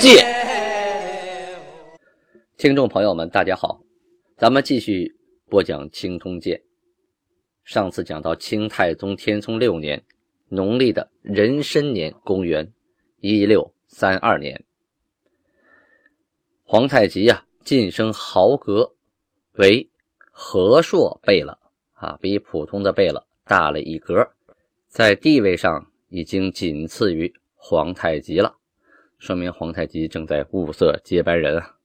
[0.00, 0.16] 鉴》。
[2.56, 3.82] 听众朋友们，大家好，
[4.38, 5.14] 咱们继续
[5.50, 6.56] 播讲《清通鉴》。
[7.64, 10.02] 上次讲到清太宗天聪六年，
[10.48, 12.72] 农历的壬申年，公元
[13.20, 14.64] 一六三二年，
[16.64, 18.94] 皇太极呀晋升豪格
[19.52, 19.86] 为
[20.32, 21.58] 和硕贝勒
[21.92, 24.26] 啊，比普通的贝勒大了一格，
[24.88, 28.56] 在地位上已经仅次于皇太极了，
[29.20, 31.76] 说明皇太极正在物色接班人啊。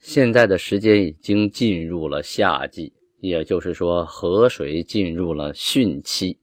[0.00, 6.36] 现在的时间已经进入了夏季，也就是说河水进入了汛期。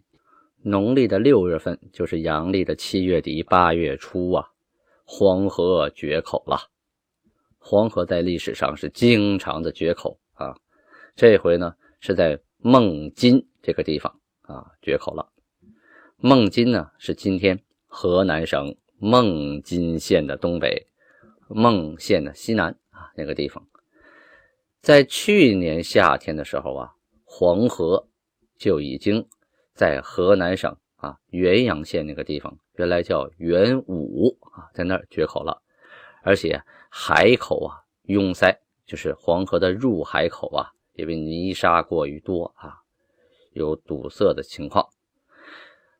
[0.63, 4.47] 农历的六月份就是阳历的七月底八月初啊，
[5.03, 6.57] 黄河决口了。
[7.59, 10.55] 黄河在历史上是经常的决口啊，
[11.13, 15.27] 这回呢是在孟津这个地方啊决口了。
[16.15, 18.73] 孟津呢是今天河南省
[19.03, 20.85] 孟津县的东北，
[21.47, 23.11] 孟县的西南啊。
[23.15, 23.67] 那个地方，
[24.79, 26.93] 在去年夏天的时候啊，
[27.25, 28.07] 黄河
[28.59, 29.27] 就已经
[29.73, 35.63] 在河南省啊原阳县那个地方，原来叫元武啊，在那儿决口了，
[36.21, 42.77] 而且海口啊拥塞，就是黄河的入海口啊，因为泥沙过于多啊，
[43.53, 44.87] 有堵塞的情况，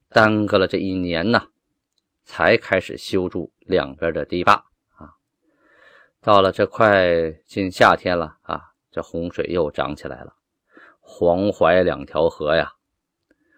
[0.10, 1.48] 耽搁了这一年呢，
[2.24, 4.54] 才开始修筑两边的堤坝
[4.96, 5.14] 啊。
[6.22, 10.36] 到了这快进夏天了啊，这洪水又涨起来了。
[11.00, 12.74] 黄淮两条河呀，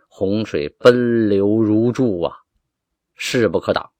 [0.08, 2.38] 洪水奔流如注啊，
[3.16, 3.92] 势不可挡。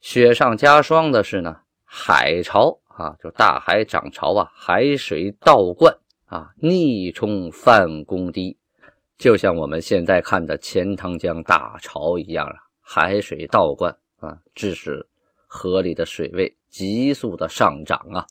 [0.00, 5.96] 雪上加霜的是呢，海潮啊，就大海涨潮啊，海水倒灌
[6.26, 8.58] 啊，逆冲泛公堤，
[9.16, 15.06] 就像我们现在看的钱塘江大潮一样啊，海水倒灌啊，致使
[15.46, 16.54] 河里的水位。
[16.68, 18.24] 急速的上涨啊！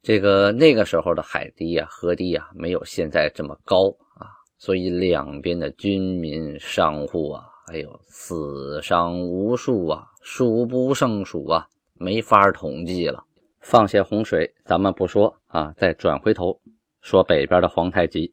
[0.00, 13.24] 这个那个时候的海堤啊、河堤啊，没有现在这么高啊，所以两边的军民、商户啊，哎呦死伤无数啊，数不胜数啊，没法统计了。
[13.58, 16.60] 放下洪水，咱们不说啊，再转回头
[17.00, 18.32] 说北边的皇太极。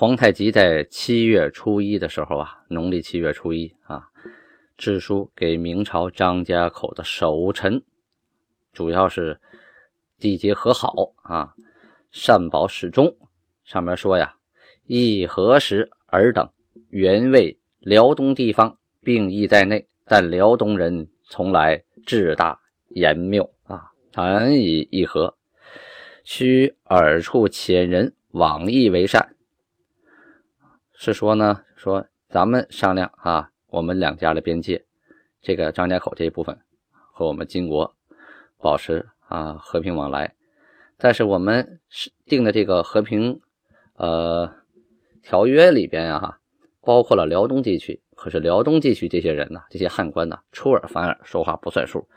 [0.00, 4.06] 皇太极在七月初一的时候啊，农历七月初一啊。
[4.76, 7.82] 致书给明朝张家口的守臣，
[8.72, 9.40] 主要是
[10.20, 10.94] 缔结和好
[11.24, 11.52] 啊，
[12.12, 13.12] 善保始终。
[13.64, 14.36] 上面说呀，
[14.86, 16.48] 议何时尔等
[16.90, 22.60] 原为辽东地方，并意在内，但辽东人从来志大
[22.90, 25.36] 言谬啊，难以议和，
[26.22, 29.34] 须尔处遣人往议为善。
[31.00, 33.50] 是说呢，说咱们商量啊。
[33.68, 34.84] 我们两家的边界，
[35.42, 36.58] 这个张家口这一部分
[36.90, 37.94] 和我们金国
[38.56, 40.34] 保持啊和平往来，
[40.96, 43.40] 但是我们是定的这个和平
[43.94, 44.50] 呃
[45.22, 46.38] 条约里边啊，
[46.80, 48.02] 包括了辽东地区。
[48.16, 52.08] 可是辽东地区这些人呢，这些汉官呢，出尔反尔，说话不算数。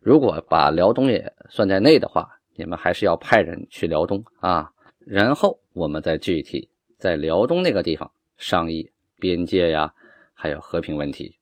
[0.00, 9.92] 如果把辽东也算在内的话，你们还是要派人去辽东啊，然后我们再具体在辽东那个地方商议边界呀。
[10.38, 11.38] 还有和平问题，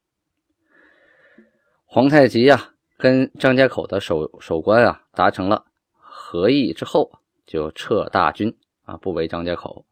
[1.84, 5.66] 皇太极呀，跟张家口的守守关啊达成了
[5.96, 7.10] 和议之后，
[7.44, 9.84] 就撤大军啊，不围张家口，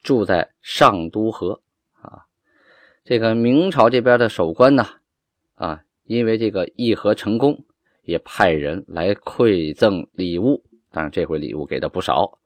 [0.00, 1.60] 住在上都河
[2.00, 2.26] 啊。
[3.02, 4.86] 这个明朝这边的守关呢，
[5.56, 7.64] 啊，因为这个议和成功，
[8.02, 10.62] 也派人来馈赠礼物，
[10.92, 12.38] 当然这回礼物给的不少。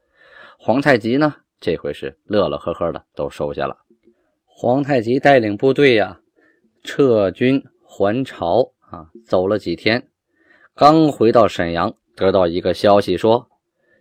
[0.58, 3.78] 皇太极呢，这回是乐乐呵呵的都收下了。
[4.44, 6.20] 皇太极带领部队呀，
[6.82, 10.08] 撤军还朝啊，走了几天，
[10.75, 13.49] 刚回到沈阳，得到一个消息说，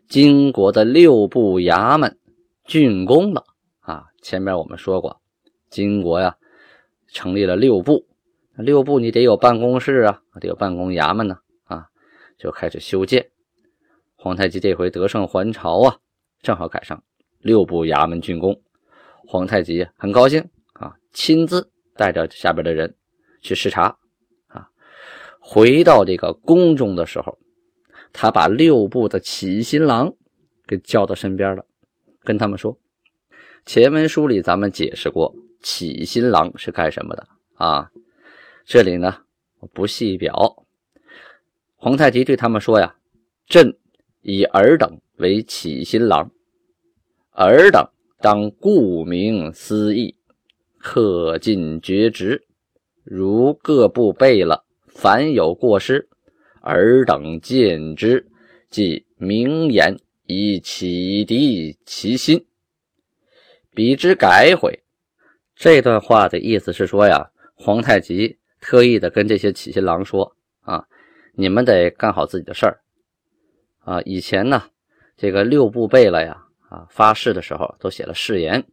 [0.08, 2.18] 金国的六部衙门
[2.66, 3.44] 竣工了
[3.80, 4.06] 啊。
[4.22, 5.22] 前面我们说过，
[5.70, 6.38] 金国呀，
[7.08, 8.08] 成立了六部，
[8.56, 11.88] 六部你得有办公室啊，得有办公衙门呢啊，
[12.38, 13.30] 就开始修建。
[14.16, 15.98] 皇太极这回得胜还朝啊，
[16.42, 17.04] 正好赶上
[17.40, 18.62] 六部衙门竣工。
[19.26, 22.96] 皇太极很高兴啊，亲自带着下边的人
[23.42, 23.98] 去视察
[24.48, 24.70] 啊。
[25.40, 27.38] 回到这个宫中的时候，
[28.14, 30.14] 他把六部的起新郎
[30.66, 31.66] 给叫到身边了，
[32.24, 32.78] 跟他们说
[33.66, 37.92] ：“前文书里咱们解释过，起新郎是干什么的啊？
[38.66, 39.22] 这里呢，
[39.74, 40.64] 不细表。”
[41.76, 42.96] 皇太极对他们说：“呀，
[43.46, 43.78] 朕
[44.22, 46.32] 以尔等为起新郎，
[47.38, 47.88] 尔等
[48.20, 50.16] 当顾名思义，
[50.82, 52.46] 恪尽厥职。
[53.04, 54.66] 如各部备了。”
[55.00, 56.10] 凡有过失，
[56.62, 58.26] 尔等见之，
[58.72, 59.96] 即明言
[60.26, 62.44] 以启迪其心，
[63.76, 64.82] 彼之改悔。
[65.56, 70.88] 这段话的意思是说呀，皇太极特意的跟这些起新郎说啊，
[71.34, 72.82] 你们得干好自己的事儿
[73.82, 74.02] 啊。
[74.02, 74.64] 以前呢，
[75.16, 78.66] 这个六部备了呀，啊，发誓的时候都写了誓言，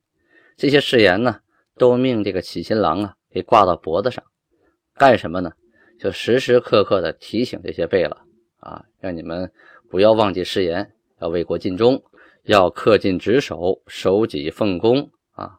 [0.56, 1.40] 这些誓言呢，
[1.76, 4.24] 都命这个起新郎啊给挂到脖子上，
[4.94, 5.52] 干什么呢？
[5.98, 8.16] 就时时刻刻的提醒这些贝勒
[8.58, 9.50] 啊，让你们
[9.88, 12.02] 不要忘记誓言，要为国尽忠，
[12.42, 15.56] 要恪尽职守，守己奉公啊。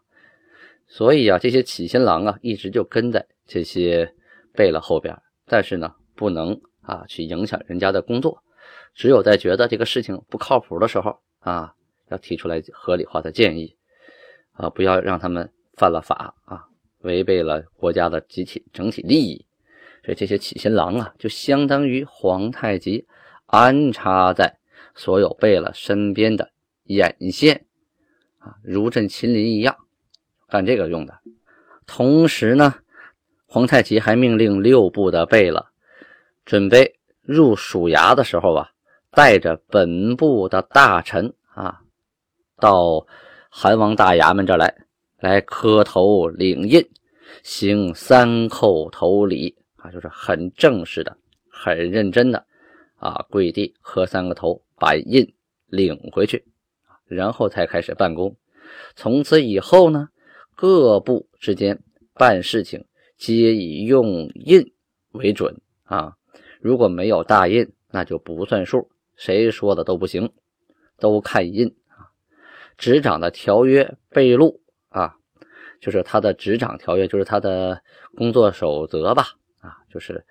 [0.87, 4.13] 所以啊，这些起新郎啊，一直就跟在这些
[4.53, 8.37] 贝勒后边，但是呢，不能啊去影响人家的工作。
[8.93, 11.73] 只有在觉得这个事情不靠谱的时候啊，
[12.09, 13.75] 要提出来合理化的建议
[14.53, 16.65] 啊，不要让他们犯了法啊，
[17.01, 19.45] 违背了国家的集体整体利益。
[20.03, 23.07] 所以这些起新郎啊，就相当于皇太极
[23.47, 24.57] 安插在
[24.93, 26.51] 所有贝勒身边的
[26.83, 27.65] 眼线
[28.37, 29.75] 啊，如朕亲临一样，
[30.47, 31.19] 干这个用的。
[31.87, 32.75] 同时呢，
[33.47, 35.65] 皇太极还命令六部的贝勒
[36.45, 38.69] 准备入署衙的时候啊，
[39.09, 41.81] 带着本部的大臣啊，
[42.59, 43.05] 到
[43.49, 44.75] 韩王大衙门这来，
[45.19, 46.87] 来磕头领印，
[47.43, 49.55] 行三叩头礼。
[49.77, 51.15] 啊，就是很正式的、
[51.47, 52.43] 很认真的
[52.97, 55.31] 啊，跪地磕三个头，把印
[55.67, 56.43] 领回去，
[57.05, 58.35] 然后才开始办公。
[58.95, 60.09] 从此以后呢，
[60.55, 61.83] 各部之间
[62.15, 62.83] 办事情
[63.15, 64.73] 皆以用印
[65.11, 66.15] 为准啊。
[66.59, 70.31] 如果没有大印，那就不算数，谁说的都不行，
[70.97, 71.75] 都看印。
[72.77, 75.15] 执掌的条约备录啊，
[75.79, 77.81] 就是他的执掌条约，就是他的
[78.15, 79.27] 工作守则吧。
[79.61, 80.23] 啊，就是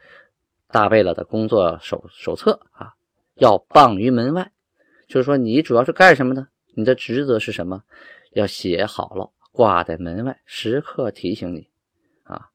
[0.69, 2.95] 大贝勒的工作手手册啊，
[3.35, 4.51] 要傍于门外。
[5.07, 6.47] 就是说，你主要是干什么的？
[6.75, 7.83] 你的职责是什么？
[8.33, 11.69] 要写好了，挂在门外，时刻提醒你
[12.23, 12.49] 啊。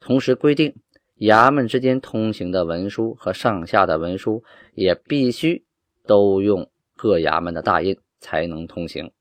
[0.00, 0.74] 同时规定，
[1.18, 4.42] 衙门之间通行的文书和上下的文书
[4.74, 5.64] 也必须
[6.06, 9.12] 都用各衙门的大印才能通行。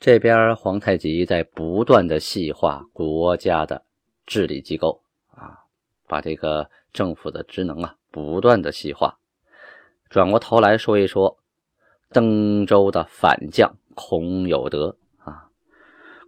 [0.00, 3.84] 这边皇太极在不断的细化国家的
[4.24, 5.02] 治理机构
[5.32, 5.58] 啊。
[6.08, 9.18] 把这个政府的职能啊，不断的细化。
[10.08, 11.38] 转过头来说一说
[12.08, 15.50] 登州的反将孔有德啊，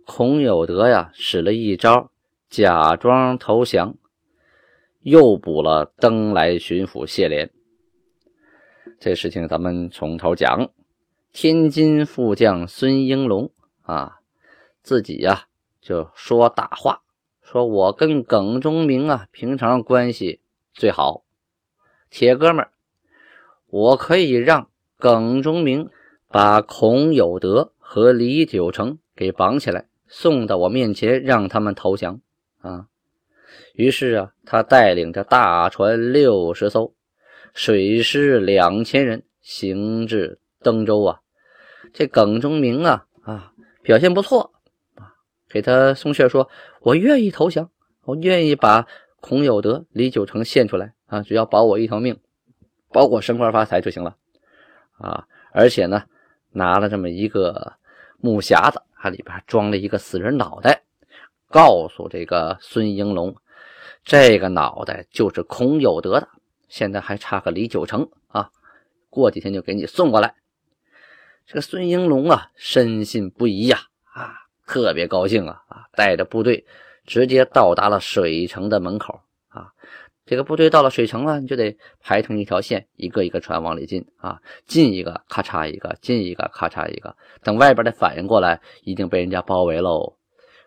[0.07, 2.11] 孔有德呀，使了一招，
[2.51, 3.97] 假装投降，
[5.01, 7.51] 诱捕了登莱巡抚谢莲。
[9.01, 10.71] 这事情咱们从头讲。
[11.33, 13.51] 天津副将孙应龙
[13.82, 14.20] 啊，
[14.82, 15.46] 自己呀
[15.81, 17.02] 就说大话。
[17.43, 20.40] 说我跟耿忠明啊，平常关系
[20.73, 21.25] 最好，
[22.08, 22.70] 铁哥们儿，
[23.67, 25.91] 我可以让耿忠明
[26.29, 32.20] 把孔有德和李九成给绑起来，送到我面前，让他们投降
[32.60, 32.86] 啊。
[33.74, 36.94] 于是啊，他带领着大船六十艘，
[37.53, 41.20] 水师两千人，行至登州啊。
[41.93, 43.52] 这耿忠明啊啊，
[43.82, 44.53] 表现不错。
[45.48, 46.48] 给他送信说
[46.81, 47.70] ：“我愿意投降，
[48.05, 48.86] 我愿意把
[49.20, 51.20] 孔有德、李九成献出来啊！
[51.20, 52.19] 只要保我一条命，
[52.89, 54.17] 保我升官发财就行了
[54.96, 55.27] 啊！
[55.53, 56.05] 而且呢，
[56.53, 57.74] 拿了这么一个
[58.17, 60.84] 木匣子，它里边装了一个死人脑袋，
[61.51, 63.36] 告诉这个孙应龙，
[64.05, 66.27] 这个脑袋就是孔有德的，
[66.69, 68.51] 现在还差个李九成啊！
[69.10, 70.34] 过几天就给你送过来。”
[71.46, 73.79] 这个孙应龙啊，深信不疑呀
[74.15, 74.32] 啊！
[74.67, 75.84] 特别高兴啊啊！
[75.94, 76.65] 带着部队
[77.05, 79.72] 直接到达了水城的门口啊。
[80.25, 84.41] 这个部队到了水城了，你就得排成一条线，一个一个船往里进啊。
[84.67, 87.15] 进一个咔嚓一个，进一个咔嚓一个。
[87.43, 90.17] 等外边的反应过来，已经被人家包围喽。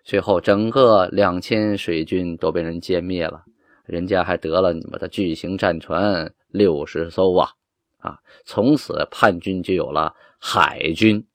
[0.04, 3.44] 最后，整个两千水军都被人歼灭了，
[3.86, 7.50] 人家还得了你们的巨型战船六十艘啊
[8.00, 8.20] 啊！
[8.44, 11.26] 从此叛军就有了海军，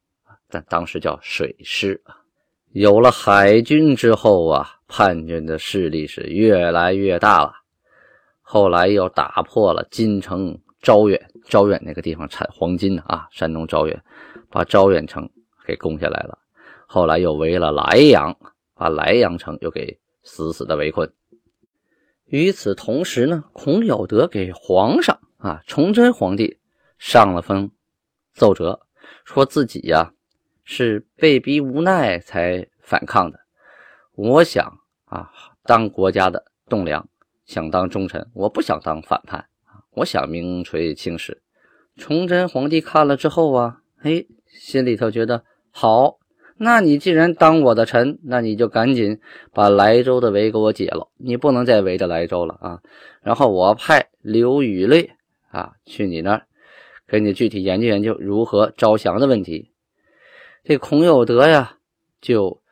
[0.49, 2.17] 但当时叫水师啊。
[2.73, 7.53] 有了海军之后啊，叛军的势力是越来越大了。
[8.41, 14.03] 后来又打破了金城招远，招远那个地方产黄金的啊，山东招远，
[14.49, 15.29] 把招远城
[15.67, 16.39] 给攻下来了。
[16.87, 18.37] 后来又围了莱阳，
[18.75, 21.13] 把莱阳城又给死死的围困。
[22.27, 26.59] 与此同时呢，孔有德给皇上啊，崇祯皇帝
[26.99, 27.71] 上了封
[28.33, 28.81] 奏折，
[29.25, 30.13] 说自己呀
[30.65, 33.39] 是被逼无奈才反抗的。
[34.15, 35.31] 我想啊，
[35.65, 37.09] 当国家的栋梁。
[37.47, 39.45] 想当忠臣，我不想当反叛！
[39.95, 41.43] 我想名垂青史。
[41.97, 46.19] 崇祯皇帝看了之后啊，哎，心里头觉得好。
[46.59, 49.19] 那你既然当我的臣，那你就赶紧
[49.53, 51.09] 把莱州的围给我解了。
[51.17, 52.81] 你不能再围着莱州了啊！
[53.21, 55.17] 然后我派刘宇烈
[55.49, 56.47] 啊去你那儿，
[57.11, 59.73] 给你具体研究研究如何招降的问题。
[60.63, 61.79] 这孔有德呀，
[62.21, 62.63] 就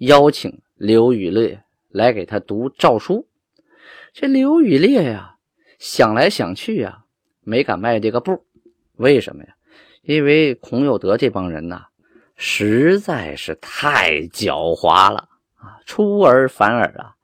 [0.00, 3.26] 邀请刘宇烈来给他读诏书。
[4.12, 5.36] 这刘宇烈呀，
[5.78, 7.04] 想来想去呀，
[7.40, 8.44] 没敢迈这个步。
[8.96, 9.54] 为什么呀？
[10.02, 11.86] 因为孔有德这帮人呐，
[12.36, 17.14] 实在是太狡猾了啊，出尔反尔啊，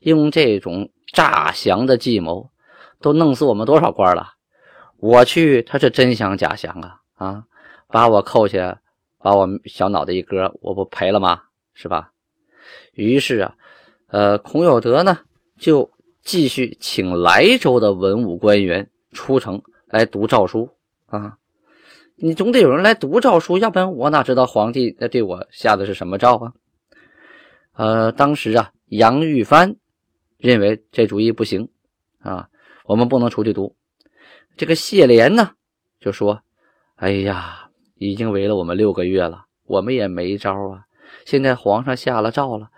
[0.00, 2.50] 用这种诈降的计谋，
[3.02, 4.32] 都弄死我们多少官了。
[5.04, 7.44] 我去，他是真想假降啊啊，
[7.88, 8.80] 把我扣下，
[9.18, 11.42] 把我小脑袋一割，我不赔了吗？
[11.74, 12.12] 是吧？
[12.94, 13.54] 于是啊，
[14.08, 15.18] 呃，孔有德呢
[15.58, 15.90] 就。
[16.26, 20.70] 继续请莱州的文武官员出城来读诏书
[21.04, 21.36] 啊！
[22.16, 26.54] 你总得有人来读诏书，要不然我哪知道皇帝在对我下的是什么诏啊？
[27.74, 29.76] 呃，当时啊，杨玉帆
[30.38, 31.68] 认为这主意不行
[32.20, 32.48] 啊，
[32.86, 33.76] 我们不能出去读。
[34.56, 35.52] 这个谢莲呢，
[36.00, 36.42] 就说
[36.96, 40.84] ：“哎呀，已经围了我们六个月了，我们也没招啊。
[41.24, 42.68] 现在皇上下了诏了，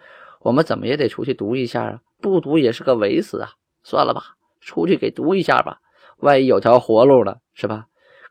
[0.40, 3.50] 我们怎么也得出去读一下啊。”不读也是个围死啊！
[3.84, 5.80] 算了吧，出去给读一下吧，
[6.16, 7.86] 万一有条活路呢，是吧？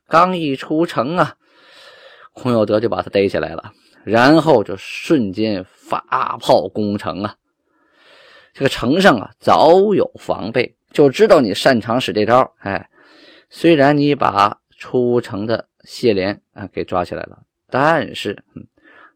[0.08, 1.36] 刚一出城啊，
[2.34, 3.72] 孔有德就把他逮起来了，
[4.04, 6.00] 然后就瞬间发
[6.42, 7.36] 炮攻城啊！
[8.54, 12.52] 这个城上啊早有防备，就知道你擅长使这招。
[12.58, 12.90] 哎，
[13.50, 18.44] 虽然你把出城的谢莲啊给抓起来了，但是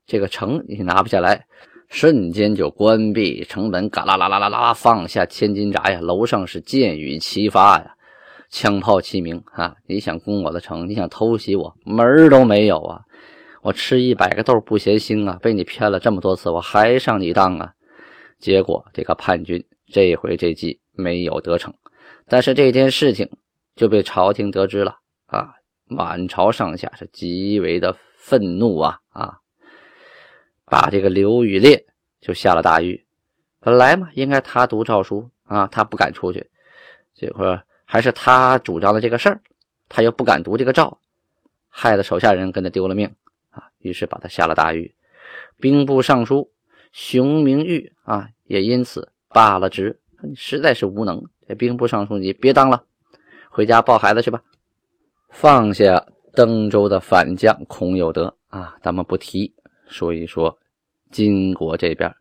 [0.06, 1.46] 这个城你拿不下来。
[1.92, 6.00] 瞬间就关闭城门，嘎啦啦啦啦啦，放下千斤闸呀！
[6.00, 7.96] 楼上是箭雨齐发呀，
[8.52, 9.76] 枪炮齐鸣啊！
[9.88, 13.02] 你想攻我的城，你想偷袭我，门儿都没有啊！
[13.64, 15.40] 我吃一百个豆不嫌腥啊！
[15.42, 17.74] 被你骗了这么多次，我还上你当啊！
[18.38, 21.74] 结果这个叛军这回这计没有得逞，
[22.28, 23.28] 但是这件事情
[23.80, 25.56] 就被朝廷得知了啊！
[25.86, 29.40] 满朝上下是极为的愤怒啊啊！
[30.66, 31.86] 把这个刘宇烈
[32.20, 33.06] 就下了大狱。
[33.62, 36.50] 本来嘛，应该他读诏书啊，他不敢出去。
[37.14, 39.42] 结果还是他主张的这个事儿，
[39.88, 41.00] 他又不敢读这个诏，
[41.70, 43.16] 害得手下人跟他丢了命
[43.52, 43.70] 啊。
[43.78, 44.94] 于是把他下了大狱。
[45.62, 46.52] 兵部尚书
[46.92, 50.02] 熊明玉啊，也因此罢了职。
[50.36, 52.84] 实在是无能，这兵部尚书你别当了，
[53.50, 54.42] 回家抱孩子去吧。
[55.30, 59.54] 放下登州的反将孔有德啊，咱们不提。
[59.88, 60.56] 说一说
[61.12, 62.16] 金国这边，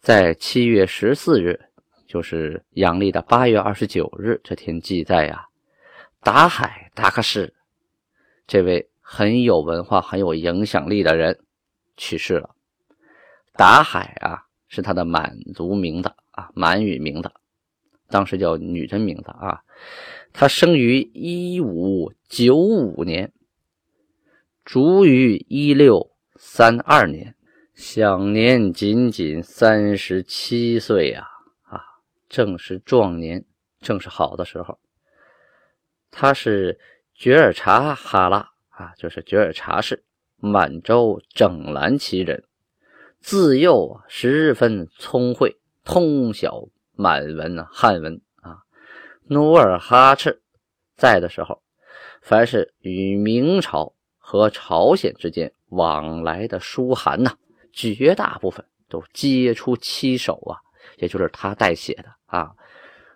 [0.00, 1.60] 在七月十四日，
[2.06, 5.46] 就是阳历的八月二十九日这天，记载呀，
[6.22, 7.52] 达海达克士
[8.46, 11.38] 这位很有文化、很有影响力的人
[11.98, 12.48] 去世了。
[13.52, 17.30] 达海啊，是他的满族名字啊，满语名字，
[18.10, 19.60] 当时叫女真名字啊。
[20.32, 23.32] 她生于一五九五年，
[24.64, 26.10] 卒于一六。
[26.42, 27.34] 三二年，
[27.74, 31.28] 享年仅仅三十七岁呀！
[31.64, 31.82] 啊，
[32.30, 33.44] 正是壮年，
[33.80, 34.78] 正是好的时候。
[36.10, 36.80] 他是
[37.14, 38.38] 觉尔察哈拉
[38.70, 40.02] 啊，就是觉尔察氏
[40.38, 42.42] 满洲整蓝旗人，
[43.18, 48.58] 自幼十分聪慧，通晓满文、汉文啊。
[49.28, 50.42] 努尔哈赤
[50.96, 51.62] 在的时候，
[52.20, 55.52] 凡是与明朝和朝鲜之间。
[55.70, 57.36] 往来的书函呐，
[57.72, 60.58] 绝大部分都皆出其手啊，
[60.98, 62.50] 也就是他代写的啊。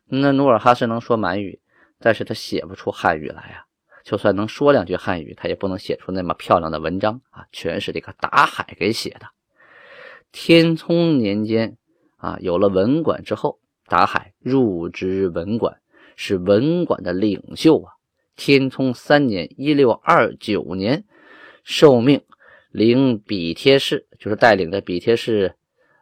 [0.04, 1.60] 那努尔哈赤能说满语，
[1.98, 3.66] 但是他写不出汉语来啊。
[4.04, 9.26] 就算能说两句汉语，他也不能写出那么漂亮的文章啊，全是这个达海给写的。
[10.30, 11.76] 天聪年间
[12.18, 15.80] 啊，有了文馆之后，达海入职文馆，
[16.16, 17.92] 是文馆的领袖啊。
[18.36, 21.04] 天聪三年（一六二九年），
[21.62, 22.22] 受命。
[22.70, 25.54] 领比贴士就是带领的比贴士，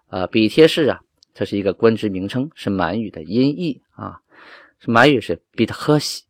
[0.08, 1.02] 呃，比贴士啊，
[1.34, 4.22] 这是一个官职名称，是满语的音译啊。
[4.86, 6.24] 满语是比特赫西，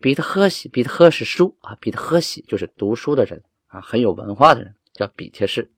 [0.00, 5.72] 比特赫西，比特赫是书啊，比特赫西就是读书的人啊，很有文化的人，叫比贴士。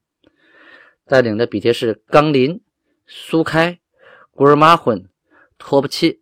[1.06, 2.60] 带领的比贴士冈林、
[3.06, 3.80] 苏开、
[4.30, 5.08] 古尔马混、
[5.64, 6.20] 托布契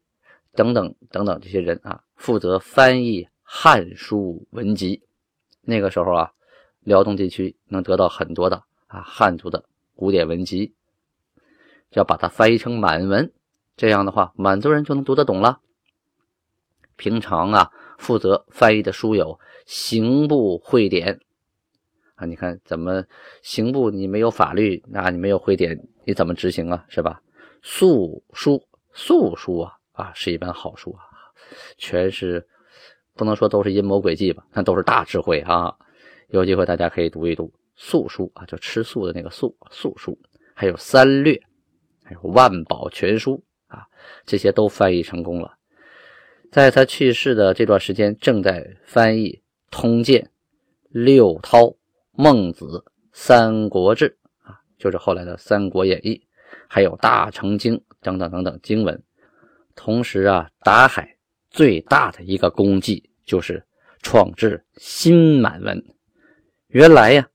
[0.53, 5.03] 等等等等这些人啊，负责翻译汉书文集。
[5.63, 6.33] 那个时候啊，
[6.81, 10.75] 辽东地区能得到很多的啊汉族的古典文集，
[11.91, 13.33] 要把它翻译成满文，
[13.77, 15.61] 这样的话满族人就能读得懂了。
[16.97, 21.21] 平常啊，负责翻译的书有刑部会典
[22.15, 23.05] 啊，你看怎么
[23.43, 26.85] 刑部你没有法律，那你没有会典，你怎么执行啊？
[26.89, 27.23] 是吧？
[27.63, 31.03] 素书，素书啊啊，是一本好书啊，
[31.79, 32.47] 全是。
[33.17, 35.77] 不能说都是阴谋诡计吧，那都是大智慧啊！
[36.29, 40.19] 有机会大家可以读一读《素书》啊，就吃素的那个“素”素书，
[40.55, 41.35] 还有《三略》，
[42.03, 43.43] 还有《万宝全书》
[43.75, 43.85] 啊，
[44.25, 45.53] 这些都翻译成功了。
[46.51, 49.33] 在他去世的这段时间，正在翻译
[49.71, 50.23] 《通鉴》
[50.89, 51.59] 《六韬》
[52.13, 52.65] 《孟子》
[53.13, 54.17] 《三国志》
[54.49, 56.15] 啊，就是后来的《三国演义》，
[56.69, 59.03] 还有《大成经》等等等等经文。
[59.75, 61.17] 同时啊，达海
[61.51, 63.09] 最大的一个功绩。
[63.27, 63.65] 就是
[64.03, 65.85] 创制新满文。
[66.67, 67.29] 原来呀，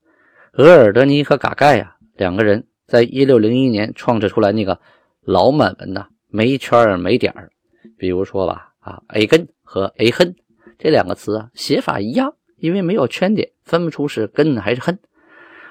[0.52, 4.78] 额尔德尼和嘎盖呀两个人在一六零一年创制出来那个
[5.22, 7.50] 老满文呐，没圈儿没点儿。
[7.96, 10.36] 比如说吧，啊，a 根和 a 恨
[10.78, 14.98] 这两个词啊，写法一样，因为没有圈点，分不出是根还是恨。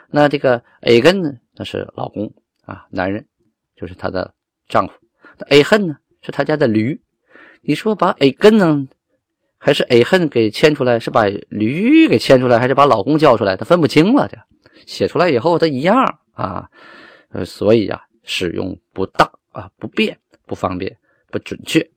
[0.09, 2.33] 那这个 a 根呢，那是老公
[2.63, 3.27] 啊，男人，
[3.75, 4.33] 就是他的
[4.67, 4.93] 丈夫。
[5.37, 7.01] 那 a 恨呢，是他家的驴。
[7.61, 8.87] 你说把 a 根呢？
[9.57, 13.57] 还是 A 恨给牵出来，是把驴给牵出来，还是把老公叫出来？
[13.57, 14.27] 他分不清了。
[14.27, 14.37] 这
[14.85, 16.69] 写出来以后，他一样啊，
[17.29, 20.95] 呃，所以呀，使用不当啊，不便，不方便，
[21.31, 21.89] 不准确。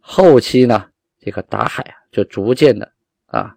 [0.00, 0.86] 后期呢，
[1.20, 2.90] 这个达海啊，就逐渐的
[3.26, 3.54] 啊，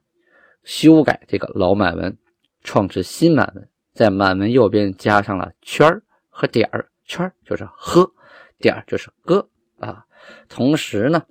[0.63, 2.15] 修改这个老满文，
[2.63, 8.11] 创制新满文，在满文右边加上了圈和点儿，圈就是喝，
[8.59, 10.05] 点就是哥啊，
[10.47, 11.23] 同时呢。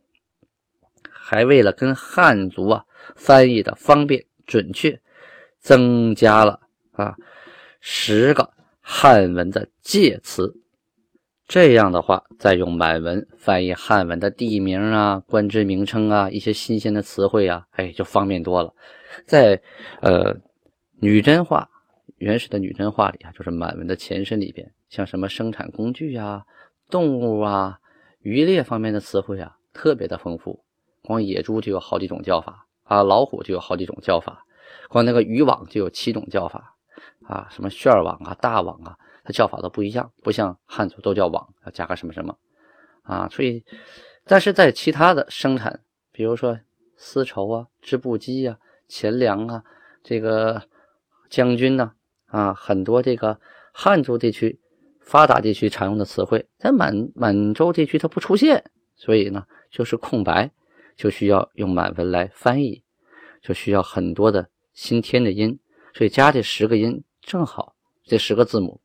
[1.28, 2.84] 还为了跟汉族啊
[3.16, 5.00] 翻译的方便准确，
[5.58, 6.60] 增加了
[6.92, 7.16] 啊
[7.80, 8.48] 十个
[8.80, 10.54] 汉文的介词。
[11.48, 18.72] 这样的话，再用满文翻译汉文的地名啊、官职名称啊、一些新鲜的词汇啊，哎，就方便多了。
[19.26, 19.60] 在
[20.00, 20.36] 呃
[21.00, 21.68] 女真话
[22.16, 26.44] 原始的女真话里啊，就是满文的前身里边，像什么生产工具啊、
[26.90, 27.78] 动物啊、
[28.20, 30.64] 渔猎方面的词汇啊，特别的丰富。
[31.02, 34.44] 光野猪就有好几种叫法啊，老虎就有好几种叫法，
[34.88, 36.74] 光那个渔网就有七种叫法
[37.26, 42.36] 啊，什么旋网啊、大网啊，它叫法都不一样，不像汉族都叫网，要加个什么什么
[43.02, 43.28] 啊。
[43.28, 43.64] 所以，
[44.24, 46.58] 但是在其他的生产，比如说
[46.96, 49.62] 丝绸啊、织布机啊、钱粮啊、
[50.02, 50.62] 这个
[51.28, 51.94] 将军呐啊，
[52.26, 53.40] 啊很多这个
[53.72, 54.60] 汉族地区
[55.00, 60.50] 发达地区常用的词汇，在满满洲地区它不出现，所以呢就是空白。
[60.96, 62.82] 就需要用满文来翻译，
[63.42, 65.58] 就需要很多的新添的音，
[65.92, 68.80] 所以加这十个音正好，这十个字母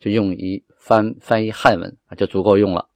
[0.00, 2.88] 就用于翻翻译汉文啊，就足够用了。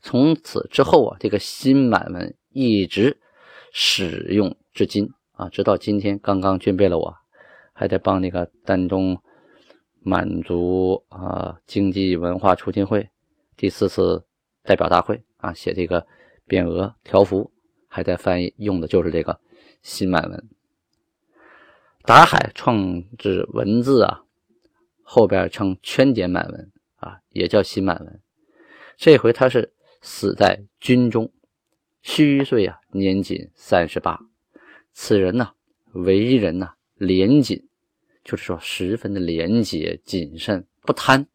[0.00, 3.20] 从此之后啊，这个新满文一直
[3.72, 6.18] 使用至今啊，直到今天。
[6.18, 7.14] 刚刚军备了，我
[7.76, 9.16] 还得帮那个丹东
[10.00, 13.08] 满族啊经济文化促进会
[13.56, 14.24] 第四次
[14.64, 16.04] 代表大会啊写这个。
[16.48, 17.50] 匾额条幅
[17.88, 19.40] 还在翻译，用的就是这个
[19.82, 20.48] 新满文。
[22.04, 24.22] 达海创制文字啊，
[25.02, 28.20] 后边称圈点满文啊，也叫新满文。
[28.96, 31.32] 这回他是死在军中，
[32.00, 34.20] 虚岁啊，年仅三十八。
[34.92, 35.50] 此人呢，
[35.94, 37.68] 为人呢廉谨，
[38.24, 41.26] 就是说十分的廉洁谨慎，不贪，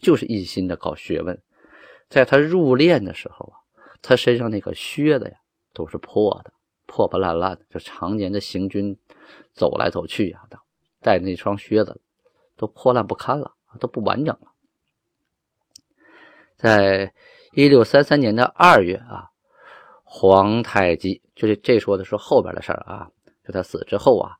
[0.00, 1.40] 就是一心的搞学问。
[2.08, 3.60] 在他入殓的时候啊。
[4.02, 5.32] 他身上那个靴子呀，
[5.72, 6.52] 都是破的，
[6.84, 7.62] 破破烂烂的。
[7.68, 8.96] 就常年的行军，
[9.52, 10.56] 走来走去呀的，
[11.00, 12.00] 带那双靴子
[12.56, 14.52] 都破烂不堪了，都不完整了。
[16.56, 17.12] 在
[17.52, 19.30] 一六三三年的二月啊，
[20.04, 23.10] 皇太极就是这说的是后边的事儿啊，
[23.44, 24.36] 就他死之后啊，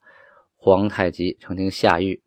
[0.66, 2.20] 皇太极曾经下谕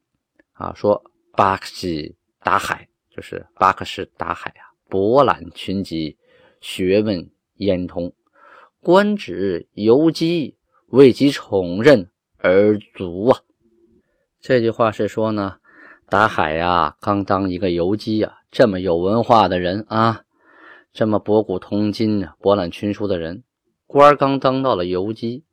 [0.54, 6.18] 啊，说巴克西达海，就是巴克什达海啊，博览群集。
[6.62, 8.14] 学问焉通，
[8.80, 10.56] 官职游击，
[10.88, 13.42] 为其宠任而足啊！
[14.40, 15.58] 这句话是说呢，
[16.08, 20.24] 达海呀，刚当一个游击啊，这么有文化的人啊，
[20.94, 23.44] 这么博古通今、博览群书的人，
[23.86, 25.44] 官刚当到了游击，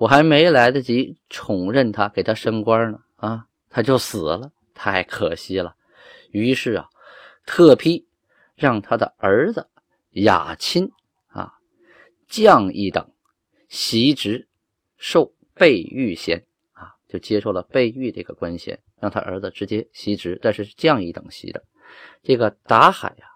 [0.00, 5.76] 我还没来得及宠任他，给他升官呢，啊，他就死了，太可惜了。
[6.30, 6.88] 于是啊，
[7.44, 8.08] 特批
[8.54, 9.68] 让他的儿子
[10.12, 10.90] 雅钦
[11.26, 11.52] 啊
[12.26, 13.12] 降一等，
[13.68, 14.48] 袭职，
[14.96, 21.62] 受备御衔啊，就接受了备御这个官衔，让他儿子直接袭职，但是降一等袭的。
[22.22, 23.26] 这个达海呀，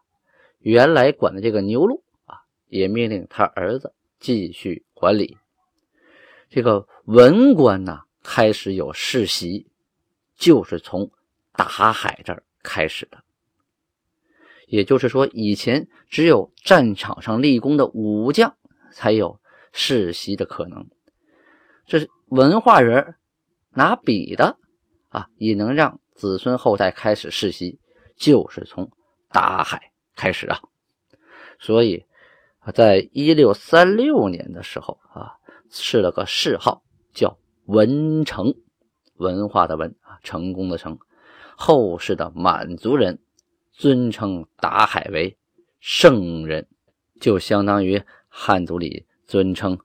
[0.60, 5.36] 原来管的这个牛录啊，也命令他儿子继续管理。
[6.54, 9.66] 这个文官呢，开始有世袭，
[10.36, 11.10] 就是从
[11.50, 13.18] 达海这儿开始的。
[14.68, 18.56] 也就是说，以前只有战场上立功的武将
[18.92, 19.40] 才有
[19.72, 20.88] 世袭的可能。
[21.86, 23.16] 这是文化人
[23.70, 24.56] 拿笔的
[25.08, 27.80] 啊，也能让子孙后代开始世袭。
[28.16, 28.88] 就是从
[29.32, 30.60] 达海开始啊，
[31.58, 32.06] 所以
[32.72, 35.34] 在一六三六年的时候啊，
[35.70, 38.54] 赐了个谥号叫文成，
[39.16, 40.98] 文化的文啊，成功的成。
[41.56, 43.20] 后世的满族人
[43.72, 45.36] 尊称达海为
[45.78, 46.66] 圣人，
[47.20, 49.78] 就相当于汉族里尊称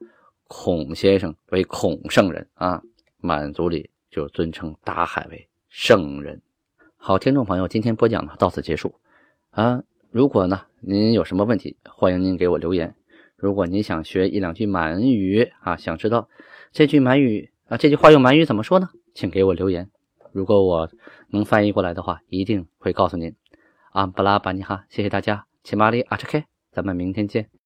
[0.48, 2.82] 孔先生为孔圣人啊，
[3.18, 6.42] 满族里就尊称达海为圣人。
[6.98, 8.96] 好，听众朋友，今天播讲呢到此结束
[9.52, 9.84] 啊。
[10.10, 12.96] 如果呢您有什么问题，欢迎您给我留言。
[13.40, 16.28] 如果你想学一两句满语啊，想知道
[16.72, 18.90] 这句满语啊，这句话用满语怎么说呢？
[19.14, 19.90] 请给我留言。
[20.32, 20.90] 如果我
[21.30, 23.36] 能翻译过来的话，一定会告诉您。
[23.92, 27.50] 阿布拉巴尼哈，谢谢大家，切马里阿查克，咱们明天见。